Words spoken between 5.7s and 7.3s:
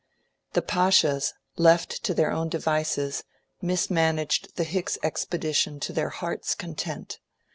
to their hearts' content.